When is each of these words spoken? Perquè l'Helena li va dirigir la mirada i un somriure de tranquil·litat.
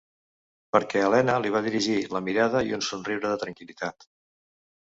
Perquè 0.75 1.03
l'Helena 1.03 1.35
li 1.43 1.51
va 1.57 1.61
dirigir 1.67 1.99
la 2.15 2.23
mirada 2.29 2.65
i 2.71 2.75
un 2.81 2.83
somriure 2.89 3.25
de 3.35 3.39
tranquil·litat. 3.47 4.11